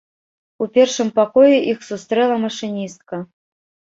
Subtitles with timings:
[0.65, 3.15] У першым пакоі іх сустрэла машыністка.